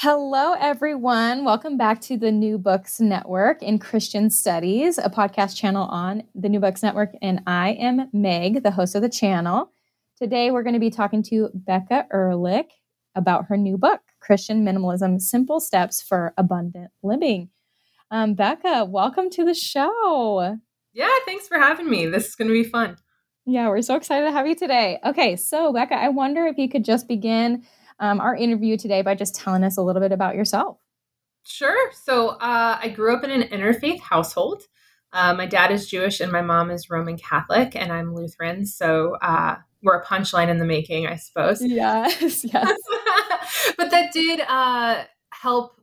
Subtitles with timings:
[0.00, 1.44] Hello, everyone.
[1.44, 6.48] Welcome back to the New Books Network in Christian Studies, a podcast channel on the
[6.48, 7.16] New Books Network.
[7.20, 9.72] And I am Meg, the host of the channel.
[10.16, 12.70] Today, we're going to be talking to Becca Ehrlich
[13.16, 17.50] about her new book, Christian Minimalism Simple Steps for Abundant Living.
[18.12, 20.58] Um, Becca, welcome to the show.
[20.92, 22.06] Yeah, thanks for having me.
[22.06, 22.98] This is going to be fun.
[23.46, 25.00] Yeah, we're so excited to have you today.
[25.04, 27.64] Okay, so Becca, I wonder if you could just begin
[28.00, 30.78] um, our interview today by just telling us a little bit about yourself.
[31.44, 31.90] Sure.
[31.92, 34.64] So uh, I grew up in an interfaith household.
[35.12, 38.66] Uh, my dad is Jewish and my mom is Roman Catholic, and I'm Lutheran.
[38.66, 41.62] So uh, we're a punchline in the making, I suppose.
[41.62, 42.78] Yes, yes.
[43.78, 45.80] but that did uh, help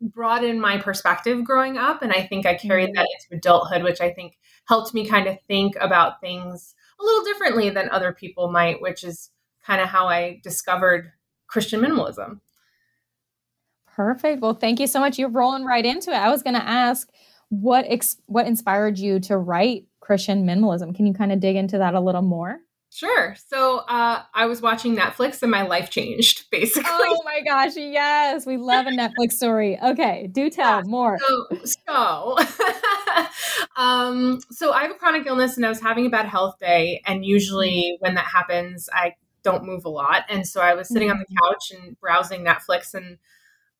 [0.00, 2.02] broaden my perspective growing up.
[2.02, 5.38] And I think I carried that into adulthood, which I think helped me kind of
[5.46, 9.30] think about things a little differently than other people might, which is
[9.64, 11.12] kind of how I discovered
[11.50, 12.40] Christian minimalism.
[13.86, 14.40] Perfect.
[14.40, 15.18] Well, thank you so much.
[15.18, 16.16] You're rolling right into it.
[16.16, 17.08] I was going to ask
[17.48, 20.94] what ex- what inspired you to write Christian minimalism.
[20.94, 22.60] Can you kind of dig into that a little more?
[22.92, 23.36] Sure.
[23.48, 26.90] So uh, I was watching Netflix and my life changed, basically.
[26.92, 28.46] Oh my gosh, yes.
[28.46, 29.78] We love a Netflix story.
[29.80, 31.18] Okay, do tell yeah, more.
[31.18, 32.38] So, so,
[33.76, 37.02] um, so I have a chronic illness and I was having a bad health day.
[37.06, 40.24] And usually when that happens, I don't move a lot.
[40.28, 41.52] And so I was sitting on the mm-hmm.
[41.52, 43.18] couch and browsing Netflix and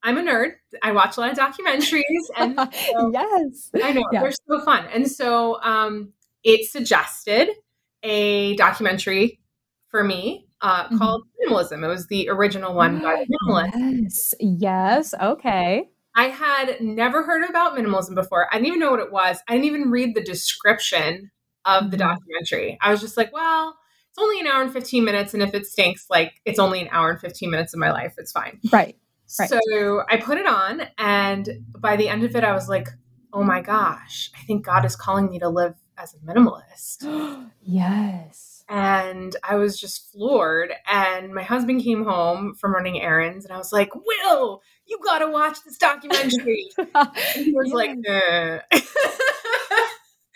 [0.03, 0.53] I'm a nerd.
[0.83, 2.03] I watch a lot of documentaries
[2.37, 3.71] and so, yes.
[3.83, 4.23] I know yeah.
[4.23, 4.87] they're so fun.
[4.93, 6.13] And so um,
[6.43, 7.51] it suggested
[8.03, 9.41] a documentary
[9.89, 10.99] for me uh, mm-hmm.
[10.99, 11.85] called Minimalism.
[11.85, 14.35] It was the original one by Minimalist.
[14.41, 15.11] Yes.
[15.11, 15.15] Yes.
[15.21, 15.89] Okay.
[16.17, 18.49] I had never heard about minimalism before.
[18.51, 19.39] I didn't even know what it was.
[19.49, 21.31] I didn't even read the description
[21.65, 22.09] of the mm-hmm.
[22.09, 22.79] documentary.
[22.81, 23.79] I was just like, well,
[24.11, 25.35] it's only an hour and 15 minutes.
[25.35, 28.15] And if it stinks, like it's only an hour and 15 minutes of my life.
[28.19, 28.59] It's fine.
[28.73, 28.97] Right.
[29.39, 29.49] right.
[29.49, 30.83] So I put it on.
[30.99, 31.49] And
[31.79, 32.89] by the end of it, I was like,
[33.33, 37.49] oh my gosh, I think God is calling me to live as a minimalist.
[37.63, 38.65] yes.
[38.69, 40.73] And I was just floored.
[40.91, 45.19] And my husband came home from running errands, and I was like, Will, you got
[45.21, 46.71] to watch this documentary.
[47.35, 48.59] he was like, eh.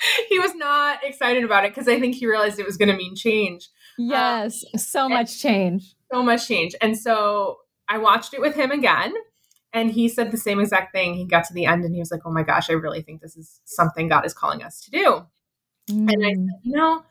[0.29, 2.97] he was not excited about it because I think he realized it was going to
[2.97, 3.69] mean change.
[3.99, 5.95] Yes, um, so much change.
[6.13, 6.75] So much change.
[6.81, 9.13] And so I watched it with him again.
[9.73, 11.15] And he said the same exact thing.
[11.15, 13.21] He got to the end and he was like, Oh my gosh, I really think
[13.21, 15.27] this is something God is calling us to do.
[15.91, 16.13] Mm.
[16.13, 17.03] And I said, You know,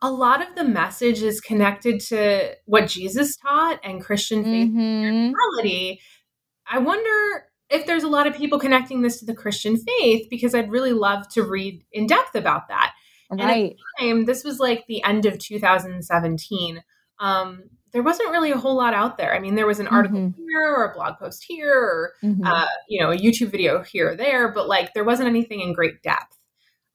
[0.00, 4.78] a lot of the message is connected to what Jesus taught and Christian faith mm-hmm.
[4.78, 6.00] and spirituality.
[6.68, 10.54] I wonder if there's a lot of people connecting this to the Christian faith, because
[10.54, 12.92] I'd really love to read in depth about that.
[13.30, 13.40] Right.
[13.40, 16.82] And at the time, this was like the end of 2017.
[17.18, 19.34] Um, there wasn't really a whole lot out there.
[19.34, 20.40] I mean, there was an article mm-hmm.
[20.40, 22.44] here or a blog post here or, mm-hmm.
[22.44, 25.72] uh, you know, a YouTube video here or there, but like there wasn't anything in
[25.72, 26.36] great depth.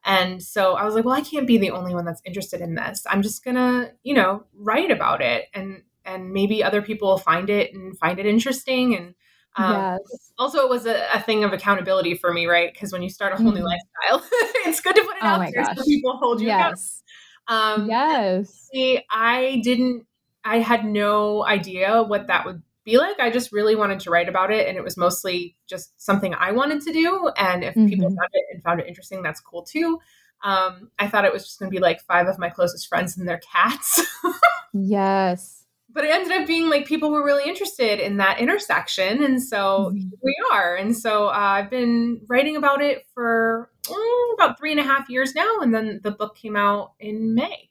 [0.03, 2.75] And so I was like, well, I can't be the only one that's interested in
[2.75, 3.03] this.
[3.09, 7.49] I'm just gonna, you know, write about it and and maybe other people will find
[7.49, 9.13] it and find it interesting and
[9.55, 10.31] um, yes.
[10.37, 12.71] Also, it was a, a, thing of accountability for me, right?
[12.71, 13.55] Because when you start a whole mm.
[13.55, 14.27] new lifestyle,
[14.65, 15.77] it's good to put it oh out there gosh.
[15.77, 17.03] so people hold you yes.
[17.47, 18.69] Um, yes.
[18.71, 20.05] See, I didn't.
[20.43, 23.19] I had no idea what that would be like.
[23.19, 26.51] I just really wanted to write about it, and it was mostly just something I
[26.53, 27.29] wanted to do.
[27.35, 27.87] And if mm-hmm.
[27.87, 29.99] people found it and found it interesting, that's cool too.
[30.43, 33.17] Um, I thought it was just going to be like five of my closest friends
[33.17, 34.01] and their cats.
[34.73, 35.60] yes
[35.93, 39.91] but it ended up being like people were really interested in that intersection and so
[39.93, 40.09] mm-hmm.
[40.23, 40.75] we are.
[40.75, 45.09] And so uh, i've been writing about it for oh, about three and a half
[45.09, 47.69] years now and then the book came out in may.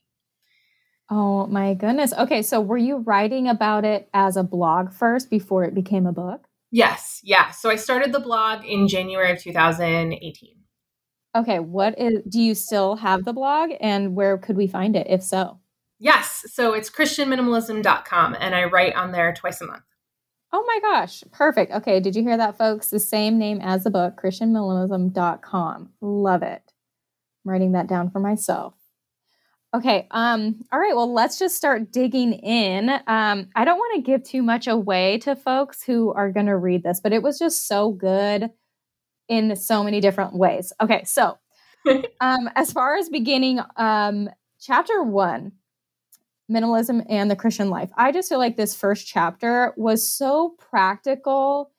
[1.11, 2.13] Oh my goodness.
[2.13, 6.13] Okay so were you writing about it as a blog first before it became a
[6.13, 6.47] book?
[6.71, 7.51] Yes yeah.
[7.51, 10.57] So i started the blog in january of 2018
[11.37, 15.07] okay what is do you still have the blog and where could we find it
[15.09, 15.60] if so
[16.01, 16.47] Yes.
[16.49, 19.83] So it's christianminimalism.com and I write on there twice a month.
[20.53, 21.23] Oh my gosh.
[21.31, 21.71] Perfect.
[21.73, 22.01] Okay.
[22.01, 22.89] Did you hear that, folks?
[22.89, 25.91] The same name as the book, christianminimalism.com.
[26.01, 26.63] Love it.
[27.45, 28.75] I'm writing that down for myself.
[29.73, 30.09] Okay.
[30.11, 30.97] Um, all right.
[30.97, 32.89] Well, let's just start digging in.
[33.07, 36.57] Um, I don't want to give too much away to folks who are going to
[36.57, 38.51] read this, but it was just so good
[39.29, 40.73] in so many different ways.
[40.81, 41.05] Okay.
[41.05, 41.39] So,
[42.21, 44.29] um, as far as beginning, um,
[44.61, 45.53] chapter one,
[46.51, 51.71] minimalism and the Christian life, I just feel like this first chapter was so practical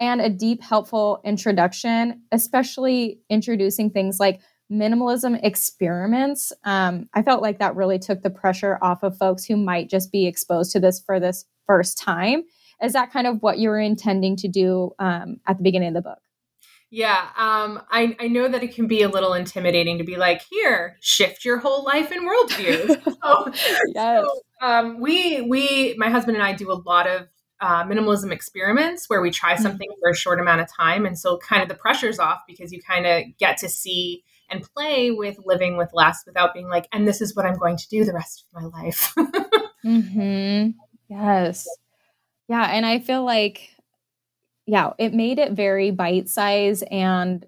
[0.00, 4.40] and a deep, helpful introduction, especially introducing things like
[4.70, 6.52] minimalism experiments.
[6.64, 10.10] Um, I felt like that really took the pressure off of folks who might just
[10.10, 12.42] be exposed to this for this first time.
[12.82, 15.94] Is that kind of what you were intending to do um, at the beginning of
[15.94, 16.18] the book?
[16.96, 20.40] Yeah, um, I, I know that it can be a little intimidating to be like,
[20.50, 23.16] here, shift your whole life and worldview.
[23.22, 23.52] so,
[23.94, 24.24] yes.
[24.24, 27.28] so um, we we my husband and I do a lot of
[27.60, 29.62] uh, minimalism experiments where we try mm-hmm.
[29.62, 30.00] something mm-hmm.
[30.00, 32.80] for a short amount of time, and so kind of the pressure's off because you
[32.80, 37.06] kind of get to see and play with living with less without being like, and
[37.06, 39.14] this is what I'm going to do the rest of my life.
[39.84, 40.70] mm-hmm.
[41.10, 41.68] Yes.
[42.48, 42.64] Yeah.
[42.64, 43.75] And I feel like,
[44.66, 47.46] yeah, it made it very bite size and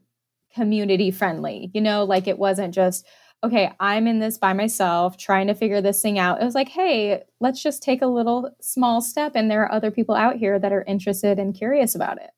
[0.55, 1.70] community friendly.
[1.75, 3.06] You know, like it wasn't just,
[3.44, 6.41] okay, I'm in this by myself trying to figure this thing out.
[6.41, 9.32] It was like, hey, let's just take a little small step.
[9.35, 12.31] And there are other people out here that are interested and curious about it.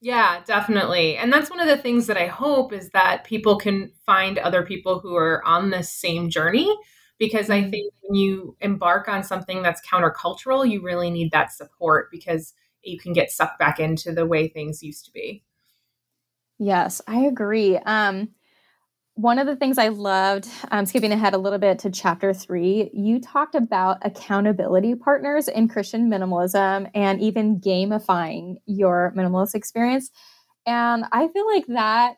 [0.00, 1.16] Yeah, definitely.
[1.16, 4.62] And that's one of the things that I hope is that people can find other
[4.64, 6.74] people who are on this same journey
[7.18, 7.70] because I mm-hmm.
[7.70, 12.98] think when you embark on something that's countercultural, you really need that support because you
[12.98, 15.44] can get sucked back into the way things used to be.
[16.58, 17.76] Yes, I agree.
[17.78, 18.30] Um,
[19.14, 22.90] one of the things I loved, um, skipping ahead a little bit to chapter three,
[22.94, 30.10] you talked about accountability partners in Christian minimalism and even gamifying your minimalist experience.
[30.66, 32.16] And I feel like that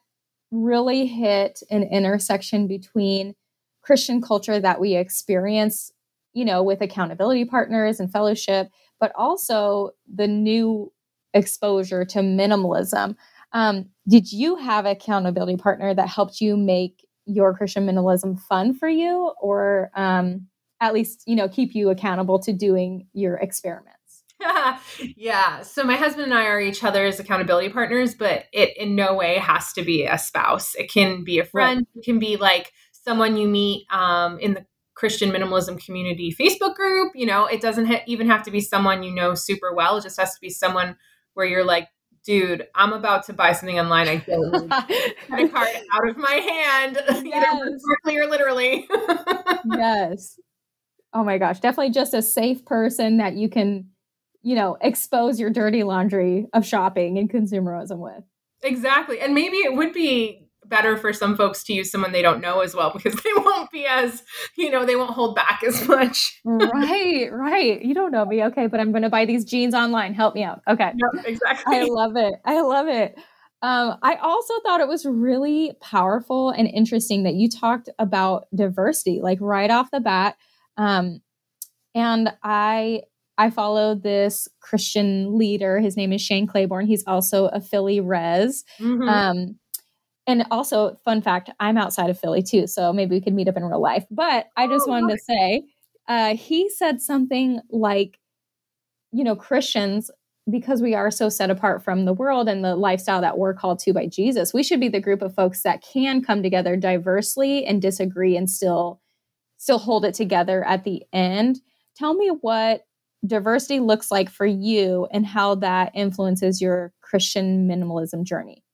[0.50, 3.34] really hit an intersection between
[3.80, 5.90] Christian culture that we experience,
[6.34, 8.68] you know, with accountability partners and fellowship,
[9.02, 10.92] but also the new
[11.34, 13.16] exposure to minimalism.
[13.52, 18.88] Um, did you have accountability partner that helped you make your Christian minimalism fun for
[18.88, 20.46] you, or um,
[20.80, 24.22] at least you know keep you accountable to doing your experiments?
[25.16, 25.62] yeah.
[25.62, 29.38] So my husband and I are each other's accountability partners, but it in no way
[29.38, 30.76] has to be a spouse.
[30.76, 31.78] It can be a friend.
[31.78, 31.86] Right.
[31.96, 34.64] It can be like someone you meet um, in the
[35.02, 37.10] Christian minimalism community Facebook group.
[37.16, 39.96] You know, it doesn't ha- even have to be someone you know super well.
[39.96, 40.96] It just has to be someone
[41.34, 41.88] where you're like,
[42.24, 44.06] dude, I'm about to buy something online.
[44.06, 44.70] I don't need
[45.26, 47.24] credit card out of my hand, yes.
[47.34, 48.88] either directly or literally.
[49.76, 50.38] yes.
[51.12, 53.88] Oh my gosh, definitely just a safe person that you can,
[54.42, 58.22] you know, expose your dirty laundry of shopping and consumerism with.
[58.62, 59.18] Exactly.
[59.18, 60.41] And maybe it would be
[60.72, 63.70] better for some folks to use someone they don't know as well because they won't
[63.70, 64.24] be as
[64.56, 68.66] you know they won't hold back as much right right you don't know me okay
[68.66, 71.84] but i'm going to buy these jeans online help me out okay yep, exactly i
[71.84, 73.16] love it i love it
[73.64, 79.20] um, I also thought it was really powerful and interesting that you talked about diversity,
[79.22, 80.36] like right off the bat.
[80.76, 81.20] Um,
[81.94, 83.02] and I
[83.38, 85.78] I follow this Christian leader.
[85.78, 86.86] His name is Shane Claiborne.
[86.86, 88.64] He's also a Philly Res.
[88.80, 89.08] Mm-hmm.
[89.08, 89.58] Um,
[90.26, 93.56] and also, fun fact, I'm outside of Philly too, so maybe we could meet up
[93.56, 94.04] in real life.
[94.10, 95.24] But I just oh, wanted nice.
[95.26, 95.64] to say,
[96.08, 98.18] uh, he said something like,
[99.10, 100.10] you know, Christians,
[100.50, 103.78] because we are so set apart from the world and the lifestyle that we're called
[103.80, 107.64] to by Jesus, we should be the group of folks that can come together diversely
[107.64, 109.00] and disagree and still
[109.58, 111.60] still hold it together at the end.
[111.96, 112.84] Tell me what
[113.24, 118.64] diversity looks like for you and how that influences your Christian minimalism journey.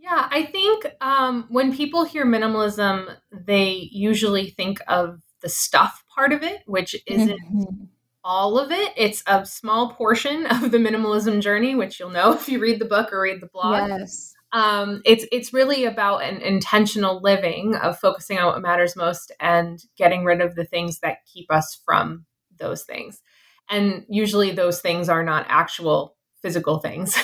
[0.00, 6.32] Yeah, I think um, when people hear minimalism, they usually think of the stuff part
[6.32, 7.84] of it, which isn't mm-hmm.
[8.24, 8.94] all of it.
[8.96, 12.86] It's a small portion of the minimalism journey, which you'll know if you read the
[12.86, 13.90] book or read the blog.
[13.90, 14.34] Yes.
[14.52, 19.80] Um, it's it's really about an intentional living of focusing on what matters most and
[19.96, 22.24] getting rid of the things that keep us from
[22.58, 23.22] those things.
[23.68, 27.16] And usually, those things are not actual physical things.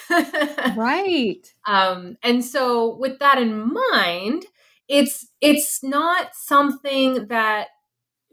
[0.76, 1.40] right.
[1.66, 4.46] Um, and so with that in mind,
[4.88, 7.68] it's it's not something that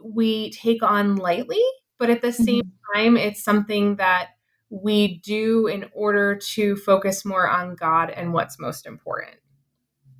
[0.03, 1.63] we take on lightly,
[1.97, 2.43] but at the mm-hmm.
[2.43, 4.29] same time, it's something that
[4.69, 9.37] we do in order to focus more on God and what's most important.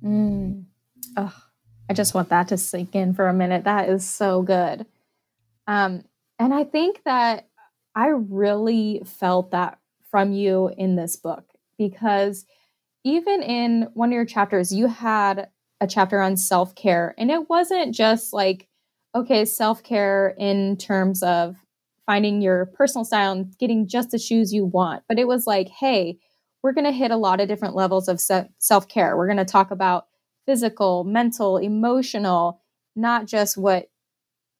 [0.02, 0.64] Mm.
[1.16, 1.34] Oh,
[1.88, 3.64] I just want that to sink in for a minute.
[3.64, 4.86] That is so good.
[5.66, 6.04] Um,
[6.38, 7.48] and I think that
[7.94, 9.78] I really felt that
[10.14, 11.42] from you in this book
[11.76, 12.46] because
[13.02, 15.48] even in one of your chapters, you had
[15.80, 18.68] a chapter on self care, and it wasn't just like,
[19.16, 21.56] okay, self care in terms of
[22.06, 25.02] finding your personal style and getting just the shoes you want.
[25.08, 26.20] But it was like, hey,
[26.62, 29.16] we're going to hit a lot of different levels of self care.
[29.16, 30.06] We're going to talk about
[30.46, 32.60] physical, mental, emotional,
[32.94, 33.88] not just what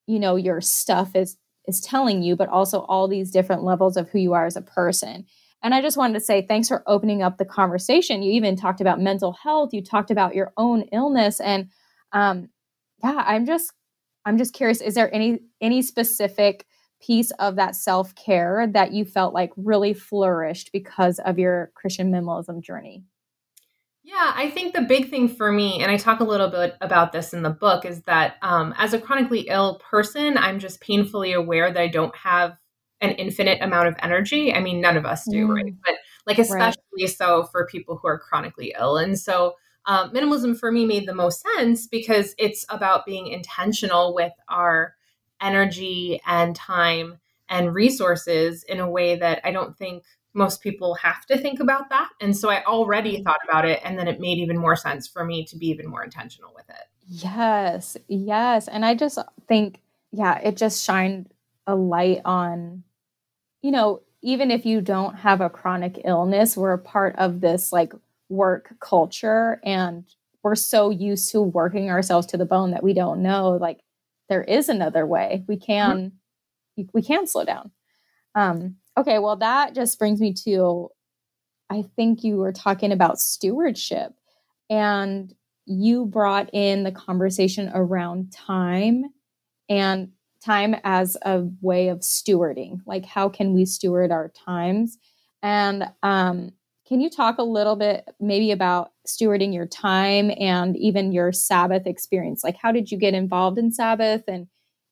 [0.08, 4.08] you know your stuff is is telling you, but also all these different levels of
[4.11, 5.26] who you are as a person.
[5.64, 8.23] And I just wanted to say thanks for opening up the conversation.
[8.23, 9.73] You even talked about mental health.
[9.73, 11.71] You talked about your own illness, and
[12.12, 12.50] um,
[13.02, 13.73] yeah, I'm just
[14.26, 14.83] I'm just curious.
[14.83, 16.66] Is there any any specific
[17.00, 22.12] piece of that self care that you felt like really flourished because of your Christian
[22.12, 23.04] minimalism journey?
[24.02, 27.12] Yeah, I think the big thing for me, and I talk a little bit about
[27.12, 31.33] this in the book, is that um, as a chronically ill person, I'm just painfully
[31.33, 32.59] aware that I don't have
[33.04, 34.52] an infinite amount of energy.
[34.52, 35.54] I mean, none of us do, mm.
[35.54, 35.75] right?
[35.84, 35.94] But
[36.26, 37.08] like, especially right.
[37.08, 38.96] so for people who are chronically ill.
[38.96, 39.54] And so,
[39.87, 44.94] um, minimalism for me made the most sense because it's about being intentional with our
[45.42, 47.18] energy and time
[47.50, 51.90] and resources in a way that I don't think most people have to think about
[51.90, 52.08] that.
[52.20, 53.25] And so I already mm-hmm.
[53.25, 53.80] thought about it.
[53.84, 56.68] And then it made even more sense for me to be even more intentional with
[56.68, 56.87] it.
[57.06, 57.96] Yes.
[58.08, 58.66] Yes.
[58.66, 59.80] And I just think,
[60.11, 61.30] yeah, it just shined
[61.66, 62.82] a light on,
[63.64, 67.73] you know, even if you don't have a chronic illness, we're a part of this
[67.73, 67.94] like
[68.28, 70.04] work culture and
[70.42, 73.80] we're so used to working ourselves to the bone that we don't know like
[74.28, 75.44] there is another way.
[75.49, 76.12] We can
[76.78, 76.83] mm-hmm.
[76.92, 77.71] we can slow down.
[78.35, 80.90] Um Okay, well, that just brings me to
[81.71, 84.12] I think you were talking about stewardship
[84.68, 89.04] and you brought in the conversation around time
[89.71, 90.11] and
[90.44, 92.80] time as a way of stewarding.
[92.86, 94.98] Like, how can we steward our times?
[95.42, 96.52] And um,
[96.86, 101.86] can you talk a little bit maybe about stewarding your time and even your Sabbath
[101.86, 102.44] experience?
[102.44, 104.24] Like, how did you get involved in Sabbath?
[104.28, 104.48] And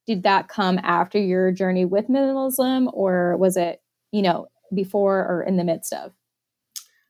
[0.06, 3.82] did that come after your journey with minimalism, or was it
[4.12, 6.12] you know, before or in the midst of?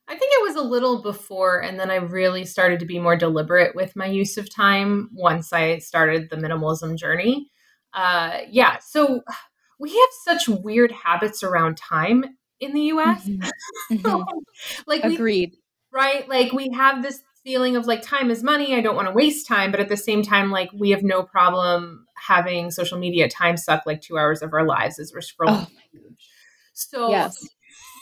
[0.07, 3.15] I think it was a little before, and then I really started to be more
[3.15, 7.49] deliberate with my use of time once I started the minimalism journey.
[7.93, 9.21] Uh, yeah, so
[9.79, 13.27] we have such weird habits around time in the US.
[13.27, 13.49] Mm-hmm.
[13.91, 14.23] Mm-hmm.
[14.87, 15.51] like, agreed.
[15.51, 15.59] We,
[15.91, 16.27] right?
[16.27, 18.75] Like, we have this feeling of like time is money.
[18.75, 21.23] I don't want to waste time, but at the same time, like, we have no
[21.23, 25.67] problem having social media time suck like two hours of our lives as we're scrolling.
[25.67, 26.13] Oh
[26.73, 27.37] so yes.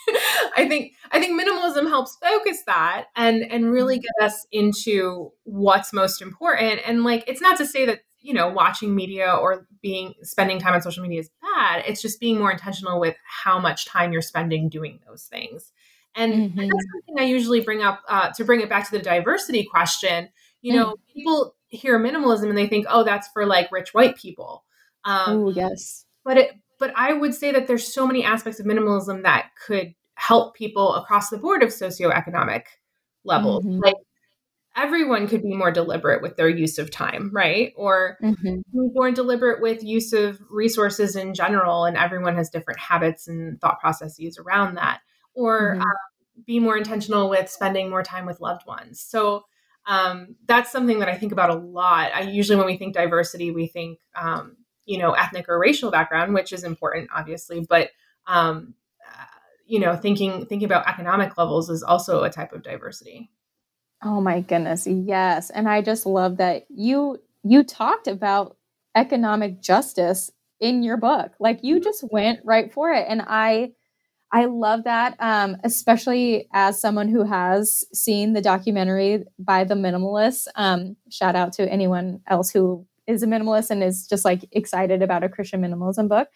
[0.57, 4.19] I think I think minimalism helps focus that and and really mm-hmm.
[4.19, 6.81] get us into what's most important.
[6.85, 10.73] And like it's not to say that you know watching media or being spending time
[10.73, 11.83] on social media is bad.
[11.87, 15.71] It's just being more intentional with how much time you're spending doing those things.
[16.15, 16.59] And, mm-hmm.
[16.59, 19.63] and that's something I usually bring up uh, to bring it back to the diversity
[19.63, 20.29] question.
[20.61, 20.95] You know, mm.
[21.13, 24.63] people hear minimalism and they think, oh, that's for like rich white people.
[25.05, 26.05] Um, oh yes.
[26.23, 29.93] But it but I would say that there's so many aspects of minimalism that could
[30.15, 32.63] help people across the board of socioeconomic
[33.23, 33.63] levels.
[33.63, 33.79] Mm-hmm.
[33.79, 33.95] Like
[34.75, 37.73] everyone could be more deliberate with their use of time, right?
[37.75, 38.61] Or mm-hmm.
[38.73, 43.79] more deliberate with use of resources in general, and everyone has different habits and thought
[43.79, 45.01] processes around that.
[45.33, 45.81] Or mm-hmm.
[45.81, 49.01] um, be more intentional with spending more time with loved ones.
[49.01, 49.45] So
[49.85, 52.11] um, that's something that I think about a lot.
[52.13, 56.33] I usually, when we think diversity, we think um, you know ethnic or racial background
[56.33, 57.89] which is important obviously but
[58.27, 58.73] um,
[59.07, 59.25] uh,
[59.65, 63.29] you know thinking thinking about economic levels is also a type of diversity
[64.03, 68.57] oh my goodness yes and i just love that you you talked about
[68.95, 71.83] economic justice in your book like you mm-hmm.
[71.83, 73.71] just went right for it and i
[74.31, 80.47] i love that um, especially as someone who has seen the documentary by the minimalists
[80.55, 85.01] um, shout out to anyone else who is a minimalist and is just like excited
[85.01, 86.27] about a Christian minimalism book.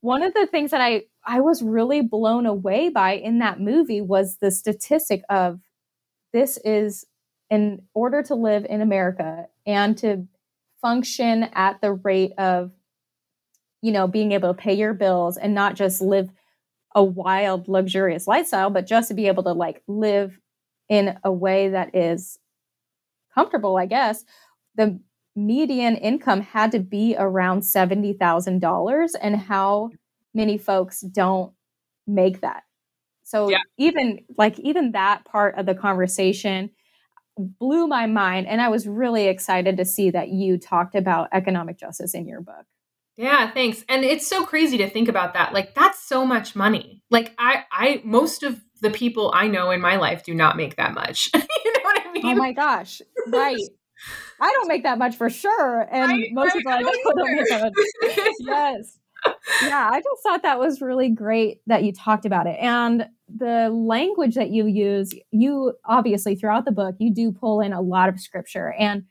[0.00, 4.00] One of the things that I I was really blown away by in that movie
[4.00, 5.60] was the statistic of
[6.32, 7.06] this is
[7.50, 10.26] in order to live in America and to
[10.80, 12.72] function at the rate of
[13.82, 16.30] you know being able to pay your bills and not just live
[16.94, 20.38] a wild luxurious lifestyle but just to be able to like live
[20.88, 22.38] in a way that is
[23.34, 24.24] comfortable i guess
[24.74, 24.98] the
[25.34, 29.90] median income had to be around $70,000 and how
[30.34, 31.52] many folks don't
[32.06, 32.64] make that.
[33.32, 33.62] So yeah.
[33.78, 36.68] even like even that part of the conversation
[37.38, 41.78] blew my mind and I was really excited to see that you talked about economic
[41.78, 42.66] justice in your book.
[43.16, 43.86] Yeah, thanks.
[43.88, 45.54] And it's so crazy to think about that.
[45.54, 47.00] Like that's so much money.
[47.10, 50.76] Like I I most of the people I know in my life do not make
[50.76, 51.30] that much.
[51.34, 52.26] you know what I oh mean?
[52.26, 53.00] Oh my gosh.
[53.28, 53.56] Right.
[54.42, 55.88] I don't make that much for sure.
[55.90, 58.28] And right, most people I know don't make that much.
[58.40, 58.98] yes.
[59.60, 62.56] Yeah, I just thought that was really great that you talked about it.
[62.60, 67.72] And the language that you use, you obviously throughout the book, you do pull in
[67.72, 68.72] a lot of scripture.
[68.72, 69.04] And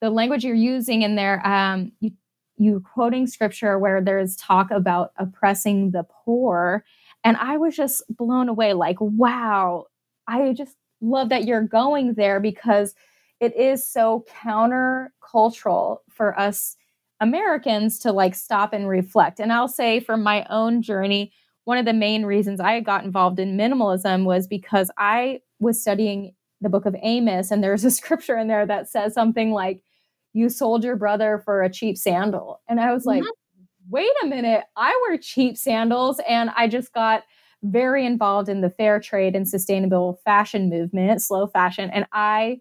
[0.00, 2.12] the language you're using in there, um, you
[2.58, 6.84] you quoting scripture where there's talk about oppressing the poor.
[7.24, 9.86] And I was just blown away, like, wow,
[10.28, 12.94] I just love that you're going there because
[13.40, 16.76] it is so countercultural for us
[17.20, 19.40] Americans to like stop and reflect.
[19.40, 21.32] And I'll say for my own journey,
[21.64, 26.34] one of the main reasons I got involved in minimalism was because I was studying
[26.60, 29.82] the book of Amos, and there's a scripture in there that says something like,
[30.32, 32.60] You sold your brother for a cheap sandal.
[32.68, 33.28] And I was like, mm-hmm.
[33.88, 36.20] Wait a minute, I wear cheap sandals.
[36.28, 37.24] And I just got
[37.62, 41.90] very involved in the fair trade and sustainable fashion movement, slow fashion.
[41.90, 42.60] And I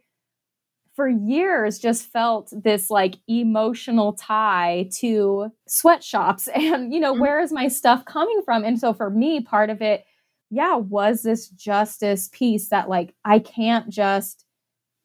[1.00, 7.22] for years just felt this like emotional tie to sweatshops and you know mm-hmm.
[7.22, 10.04] where is my stuff coming from and so for me part of it
[10.50, 14.44] yeah was this justice piece that like i can't just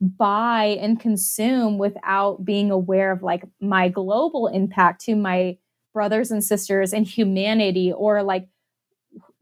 [0.00, 5.56] buy and consume without being aware of like my global impact to my
[5.92, 8.48] brothers and sisters and humanity or like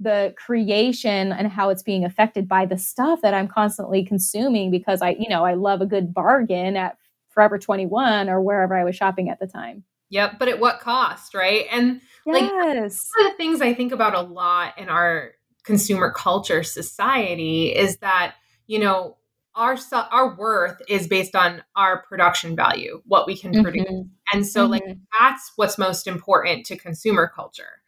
[0.02, 5.02] the creation and how it's being affected by the stuff that I'm constantly consuming because
[5.02, 6.97] I, you know, I love a good bargain at
[7.30, 9.85] Forever 21 or wherever I was shopping at the time.
[10.11, 11.66] Yep, but at what cost, right?
[11.71, 12.42] And yes.
[12.42, 15.32] like one of the things I think about a lot in our
[15.64, 18.35] consumer culture society is that,
[18.66, 19.16] you know,
[19.54, 19.76] our
[20.11, 23.87] our worth is based on our production value, what we can produce.
[23.87, 24.37] Mm-hmm.
[24.37, 24.73] And so mm-hmm.
[24.73, 24.85] like
[25.18, 27.82] that's what's most important to consumer culture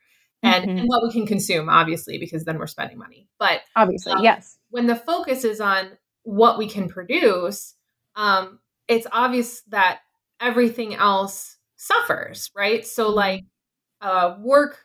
[0.44, 0.78] and, mm-hmm.
[0.78, 3.28] and what we can consume, obviously, because then we're spending money.
[3.38, 4.58] But obviously, um, yes.
[4.70, 7.74] When the focus is on what we can produce,
[8.16, 10.00] um, it's obvious that
[10.40, 12.86] everything else suffers, right?
[12.86, 13.16] So, mm-hmm.
[13.16, 13.44] like
[14.00, 14.78] uh, work,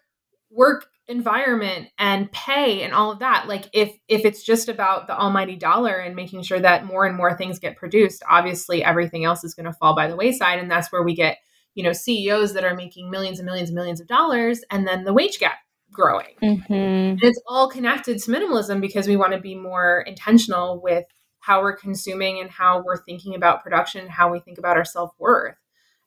[0.50, 5.18] work environment and pay and all of that like if if it's just about the
[5.18, 9.44] almighty dollar and making sure that more and more things get produced obviously everything else
[9.44, 11.40] is going to fall by the wayside and that's where we get
[11.76, 15.04] you know CEOs that are making millions and millions and millions of dollars, and then
[15.04, 15.58] the wage gap
[15.92, 16.36] growing.
[16.42, 16.74] Mm-hmm.
[16.74, 21.06] And it's all connected to minimalism because we want to be more intentional with
[21.40, 25.12] how we're consuming and how we're thinking about production, how we think about our self
[25.18, 25.56] worth.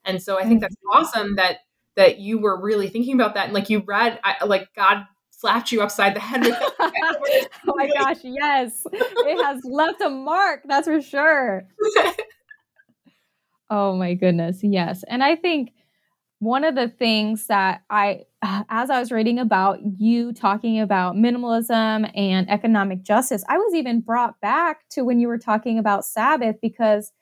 [0.04, 0.98] And so I think that's mm-hmm.
[0.98, 1.58] awesome that
[1.96, 5.72] that you were really thinking about that and like you read I, like God slapped
[5.72, 7.50] you upside the head with it.
[7.68, 8.86] oh my gosh, yes.
[8.92, 11.66] It has left a mark, that's for sure.
[13.72, 14.58] Oh my goodness.
[14.62, 15.02] Yes.
[15.08, 15.72] And I think
[16.40, 18.24] one of the things that I,
[18.68, 24.02] as I was reading about you talking about minimalism and economic justice, I was even
[24.02, 27.12] brought back to when you were talking about Sabbath because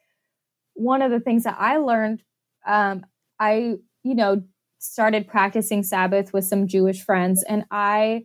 [0.75, 2.25] one of the things that I learned,
[2.67, 3.07] um,
[3.39, 4.43] I, you know,
[4.81, 8.25] started practicing Sabbath with some Jewish friends and I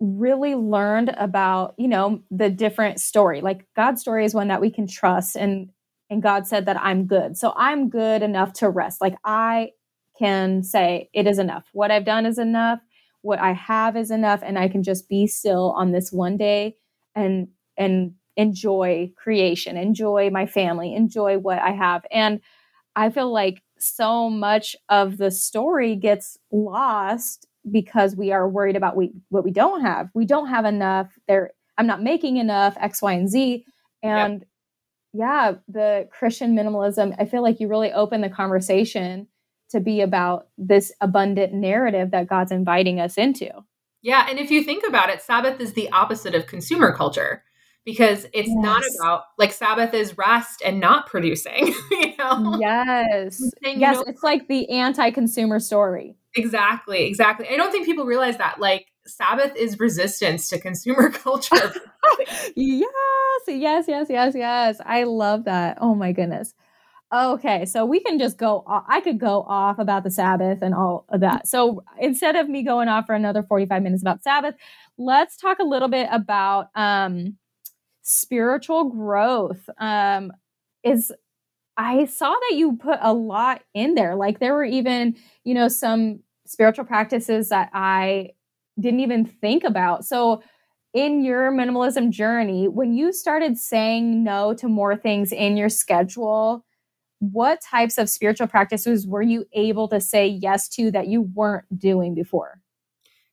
[0.00, 3.42] really learned about, you know, the different story.
[3.42, 5.68] Like God's story is one that we can trust and
[6.10, 7.38] and God said that I'm good.
[7.38, 9.00] So I'm good enough to rest.
[9.00, 9.70] Like I
[10.18, 11.64] can say it is enough.
[11.72, 12.80] What I've done is enough.
[13.22, 16.76] What I have is enough and I can just be still on this one day
[17.14, 22.04] and and enjoy creation, enjoy my family, enjoy what I have.
[22.10, 22.40] And
[22.96, 28.96] I feel like so much of the story gets lost because we are worried about
[28.96, 30.08] we, what we don't have.
[30.14, 31.18] We don't have enough.
[31.28, 33.64] There I'm not making enough X, Y, and Z.
[34.02, 34.48] And yep
[35.12, 39.26] yeah, the Christian minimalism, I feel like you really open the conversation
[39.70, 43.50] to be about this abundant narrative that God's inviting us into.
[44.02, 44.26] Yeah.
[44.28, 47.44] And if you think about it, Sabbath is the opposite of consumer culture
[47.84, 48.56] because it's yes.
[48.56, 51.74] not about like Sabbath is rest and not producing.
[51.90, 52.58] you know?
[52.60, 53.42] Yes.
[53.62, 53.96] Saying, yes.
[53.96, 56.16] You know, it's like the anti consumer story.
[56.34, 57.06] Exactly.
[57.06, 57.48] Exactly.
[57.48, 58.60] I don't think people realize that.
[58.60, 61.56] Like, Sabbath is resistance to consumer culture.
[62.56, 62.86] yes,
[63.48, 64.80] yes, yes, yes, yes.
[64.84, 65.78] I love that.
[65.80, 66.54] Oh my goodness.
[67.14, 68.64] Okay, so we can just go.
[68.66, 71.48] I could go off about the Sabbath and all of that.
[71.48, 74.54] So instead of me going off for another 45 minutes about Sabbath,
[74.98, 77.36] let's talk a little bit about um,
[78.02, 79.68] spiritual growth.
[79.78, 80.32] Um,
[80.84, 81.12] is
[81.76, 84.14] I saw that you put a lot in there.
[84.14, 88.30] Like there were even, you know, some spiritual practices that I
[88.78, 90.04] didn't even think about.
[90.04, 90.42] So,
[90.92, 96.64] in your minimalism journey, when you started saying no to more things in your schedule,
[97.20, 101.66] what types of spiritual practices were you able to say yes to that you weren't
[101.78, 102.60] doing before?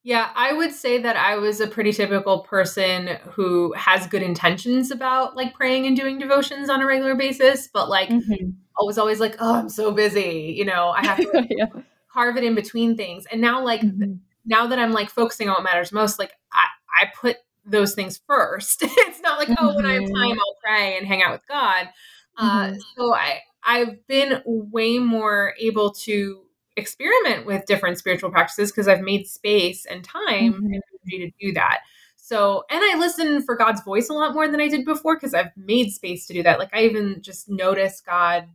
[0.03, 4.89] Yeah, I would say that I was a pretty typical person who has good intentions
[4.89, 8.51] about like praying and doing devotions on a regular basis, but like mm-hmm.
[8.79, 10.53] I was always like, oh, I'm so busy.
[10.57, 11.65] You know, I have to like, yeah.
[12.13, 13.25] carve it in between things.
[13.31, 14.13] And now, like, mm-hmm.
[14.45, 16.67] now that I'm like focusing on what matters most, like, I,
[17.01, 18.81] I put those things first.
[18.81, 19.65] it's not like, mm-hmm.
[19.65, 20.39] oh, when I have time, mm-hmm.
[20.39, 21.89] I'll pray and hang out with God.
[22.37, 22.77] Uh, mm-hmm.
[22.95, 26.43] so I, I've been way more able to
[26.77, 30.65] experiment with different spiritual practices because I've made space and time mm-hmm.
[30.65, 31.81] and energy to do that.
[32.15, 35.33] So, and I listen for God's voice a lot more than I did before because
[35.33, 36.59] I've made space to do that.
[36.59, 38.47] Like I even just notice God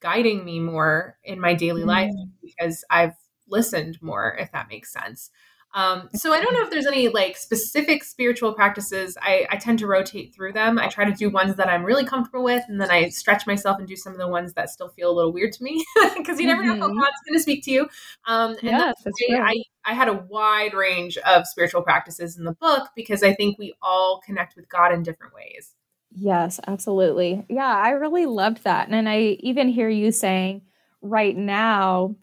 [0.00, 1.88] guiding me more in my daily mm-hmm.
[1.88, 3.14] life because I've
[3.48, 5.30] listened more, if that makes sense.
[5.76, 9.18] Um, so I don't know if there's any like specific spiritual practices.
[9.20, 10.78] I, I tend to rotate through them.
[10.78, 13.78] I try to do ones that I'm really comfortable with, and then I stretch myself
[13.78, 15.84] and do some of the ones that still feel a little weird to me
[16.16, 16.78] because you never mm-hmm.
[16.78, 17.00] know how mm-hmm.
[17.00, 17.88] God's going to speak to you.
[18.26, 22.44] Um, and yes, that's I, I, I had a wide range of spiritual practices in
[22.44, 25.74] the book because I think we all connect with God in different ways.
[26.10, 27.44] Yes, absolutely.
[27.50, 28.88] Yeah, I really loved that.
[28.88, 30.62] And I even hear you saying
[31.02, 32.16] right now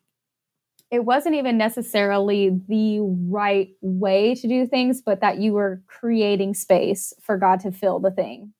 [0.94, 6.54] it wasn't even necessarily the right way to do things, but that you were creating
[6.54, 8.54] space for God to fill the thing.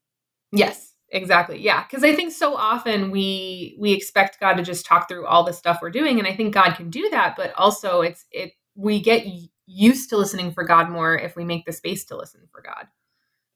[0.52, 1.62] Yes, exactly.
[1.62, 5.44] Yeah, because I think so often we we expect God to just talk through all
[5.44, 8.54] the stuff we're doing, and I think God can do that, but also it's it
[8.74, 9.28] we get
[9.68, 12.88] used to listening for God more if we make the space to listen for God.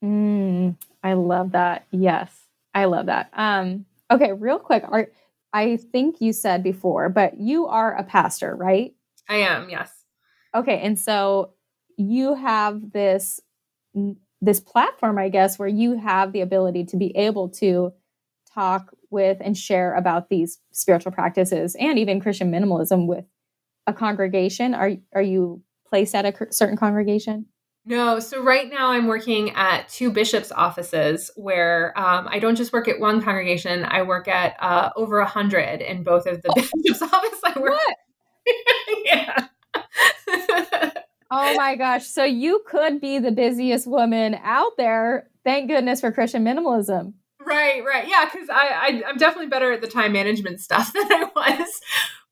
[0.03, 1.87] Mm, I love that.
[1.89, 2.31] Yes,
[2.75, 3.31] I love that.
[3.33, 5.07] Um, okay, real quick, are
[5.53, 8.93] I think you said before, but you are a pastor, right?
[9.29, 9.91] I am, yes.
[10.53, 11.53] Okay, and so
[11.97, 13.39] you have this
[14.39, 17.93] this platform, I guess, where you have the ability to be able to
[18.53, 23.25] talk with and share about these spiritual practices and even Christian minimalism with
[23.87, 24.73] a congregation.
[24.73, 27.45] Are are you placed at a certain congregation?
[27.87, 32.73] No, so right now I'm working at two bishops' offices where um, I don't just
[32.73, 33.85] work at one congregation.
[33.85, 36.53] I work at uh, over a hundred in both of the oh.
[36.83, 37.39] bishops' office.
[37.45, 37.71] I work.
[37.71, 37.95] What?
[39.05, 39.47] yeah.
[41.31, 42.05] oh my gosh!
[42.05, 45.29] So you could be the busiest woman out there.
[45.45, 47.13] Thank goodness for Christian minimalism.
[47.39, 48.25] Right, right, yeah.
[48.25, 51.79] Because I, I, I'm definitely better at the time management stuff than I was.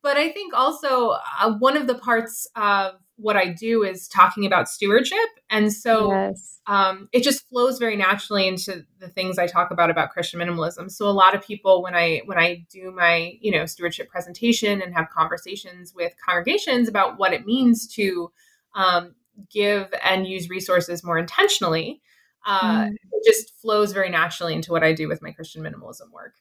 [0.04, 4.46] But I think also uh, one of the parts of what I do is talking
[4.46, 5.18] about stewardship.
[5.50, 6.60] And so yes.
[6.68, 10.92] um, it just flows very naturally into the things I talk about about Christian minimalism.
[10.92, 14.82] So a lot of people when I when I do my, you know, stewardship presentation
[14.82, 18.32] and have conversations with congregations about what it means to
[18.74, 19.16] um,
[19.50, 22.02] give and use resources more intentionally,
[22.46, 22.90] uh, mm.
[22.90, 26.34] it just flows very naturally into what I do with my Christian minimalism work.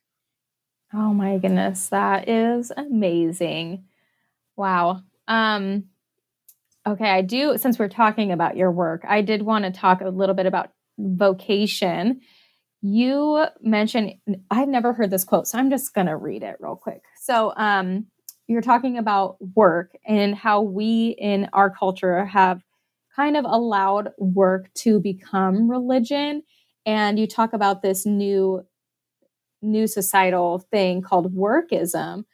[0.93, 3.85] Oh my goodness, that is amazing.
[4.57, 5.03] Wow.
[5.27, 5.85] Um
[6.87, 10.09] Okay, I do, since we're talking about your work, I did want to talk a
[10.09, 12.21] little bit about vocation.
[12.83, 14.15] You mentioned,
[14.51, 17.03] I've never heard this quote, so I'm just going to read it real quick.
[17.23, 18.07] So, um,
[18.47, 22.63] you're talking about work and how we in our culture have
[23.17, 26.43] kind of allowed work to become religion.
[26.85, 28.63] And you talk about this new,
[29.63, 32.25] new societal thing called workism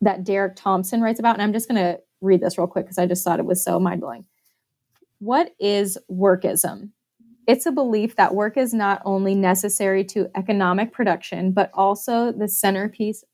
[0.00, 1.34] that Derek Thompson writes about.
[1.36, 3.62] And I'm just going to read this real quick because I just thought it was
[3.62, 4.24] so mind blowing.
[5.18, 6.90] What is workism?
[7.46, 12.48] It's a belief that work is not only necessary to economic production, but also the
[12.48, 13.24] centerpiece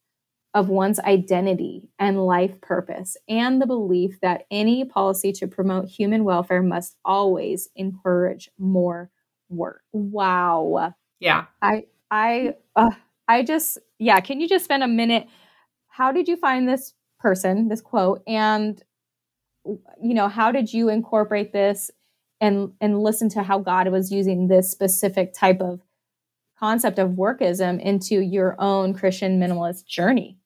[0.55, 6.25] of one's identity and life purpose, and the belief that any policy to promote human
[6.25, 9.11] welfare must always encourage more
[9.51, 9.83] work.
[9.92, 10.94] Wow.
[11.20, 11.44] Yeah.
[11.61, 12.90] I, I, uh,
[13.29, 14.18] I just, yeah.
[14.20, 15.27] Can you just spend a minute?
[15.88, 18.83] How did you find this person, this quote, and
[19.64, 21.90] you know, how did you incorporate this
[22.40, 25.81] and and listen to how God was using this specific type of
[26.59, 30.38] concept of workism into your own Christian minimalist journey?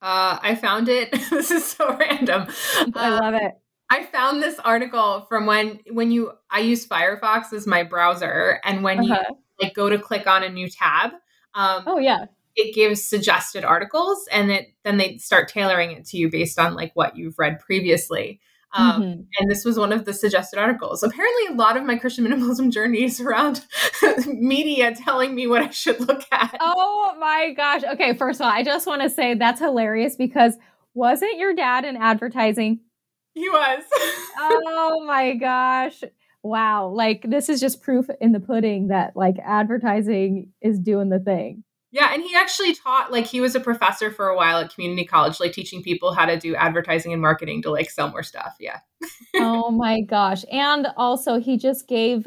[0.00, 1.12] Uh, I found it.
[1.30, 2.46] this is so random.
[2.94, 3.52] I love it.
[3.90, 8.82] I found this article from when when you I use Firefox as my browser, and
[8.82, 9.24] when uh-huh.
[9.28, 11.12] you like go to click on a new tab.
[11.54, 12.24] Um, oh yeah
[12.56, 16.74] it gives suggested articles and it then they start tailoring it to you based on
[16.74, 18.40] like what you've read previously.
[18.76, 19.20] Um, mm-hmm.
[19.38, 21.04] and this was one of the suggested articles.
[21.04, 23.64] Apparently a lot of my christian minimalism journey is around
[24.26, 26.56] media telling me what i should look at.
[26.60, 27.82] Oh my gosh.
[27.84, 30.56] Okay first of all i just want to say that's hilarious because
[30.94, 32.80] wasn't your dad in advertising?
[33.34, 33.82] He was.
[34.36, 36.02] Oh my gosh.
[36.42, 41.20] Wow like this is just proof in the pudding that like advertising is doing the
[41.20, 41.62] thing
[41.94, 45.04] Yeah, and he actually taught like he was a professor for a while at community
[45.04, 48.56] college, like teaching people how to do advertising and marketing to like sell more stuff.
[48.58, 48.80] Yeah.
[49.36, 50.44] oh my gosh.
[50.50, 52.26] And also he just gave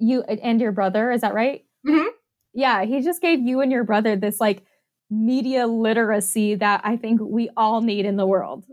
[0.00, 1.64] you and your brother, is that right?
[1.86, 2.08] Mm-hmm.
[2.54, 4.64] Yeah, he just gave you and your brother this like
[5.08, 8.64] media literacy that I think we all need in the world.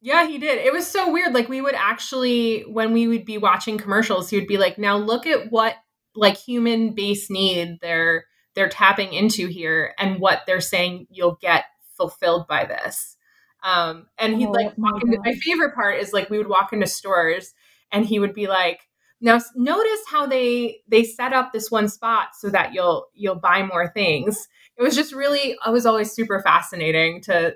[0.00, 0.58] Yeah, he did.
[0.66, 1.32] It was so weird.
[1.32, 4.96] Like we would actually when we would be watching commercials, he would be like, "Now
[4.96, 5.76] look at what
[6.16, 8.24] like human base need they're
[8.54, 11.64] they're tapping into here and what they're saying you'll get
[11.96, 13.16] fulfilled by this.
[13.64, 16.72] Um, and he'd oh, like walk into, my favorite part is like we would walk
[16.72, 17.54] into stores
[17.92, 18.80] and he would be like,
[19.20, 23.62] now notice how they they set up this one spot so that you'll you'll buy
[23.62, 24.48] more things.
[24.76, 27.54] It was just really it was always super fascinating to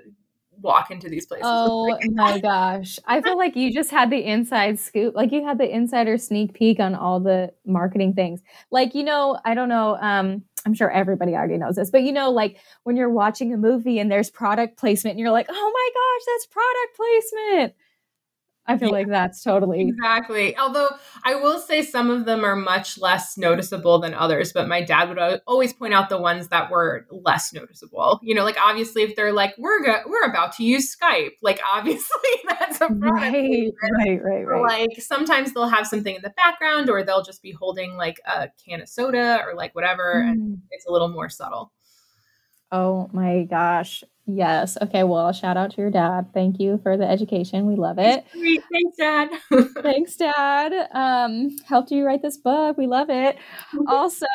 [0.61, 1.45] walk into these places.
[1.45, 2.99] Oh my gosh.
[3.05, 5.15] I feel like you just had the inside scoop.
[5.15, 8.41] Like you had the insider sneak peek on all the marketing things.
[8.71, 12.11] Like, you know, I don't know, um, I'm sure everybody already knows this, but you
[12.11, 15.71] know, like when you're watching a movie and there's product placement and you're like, oh
[15.73, 17.73] my gosh, that's product placement.
[18.69, 20.57] I feel yeah, like that's totally exactly.
[20.57, 20.89] Although
[21.23, 25.07] I will say some of them are much less noticeable than others, but my dad
[25.07, 28.19] would always point out the ones that were less noticeable.
[28.21, 31.61] You know, like obviously if they're like we're go- we're about to use Skype, like
[31.71, 32.87] obviously that's a.
[32.87, 34.61] Right, right, right, right.
[34.61, 38.49] Like sometimes they'll have something in the background, or they'll just be holding like a
[38.65, 40.31] can of soda or like whatever, mm.
[40.31, 41.71] and it's a little more subtle.
[42.71, 44.03] Oh my gosh.
[44.29, 44.77] Yes.
[44.81, 45.03] Okay.
[45.03, 46.33] Well, shout out to your dad.
[46.33, 47.65] Thank you for the education.
[47.65, 48.25] We love it.
[48.33, 49.29] Thanks, Dad.
[49.81, 50.73] Thanks, Dad.
[50.91, 52.77] Um, helped you write this book.
[52.77, 53.37] We love it.
[53.87, 54.25] also,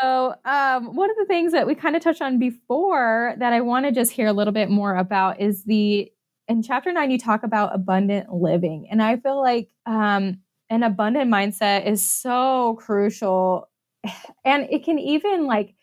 [0.46, 3.84] um, one of the things that we kind of touched on before that I want
[3.84, 6.10] to just hear a little bit more about is the
[6.48, 8.88] in chapter nine, you talk about abundant living.
[8.90, 10.38] And I feel like um,
[10.70, 13.68] an abundant mindset is so crucial.
[14.44, 15.76] And it can even like